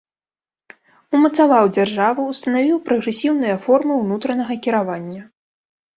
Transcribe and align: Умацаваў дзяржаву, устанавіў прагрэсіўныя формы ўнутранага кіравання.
Умацаваў 1.17 1.65
дзяржаву, 1.75 2.21
устанавіў 2.35 2.77
прагрэсіўныя 2.87 3.55
формы 3.67 3.93
ўнутранага 4.03 4.53
кіравання. 4.65 5.21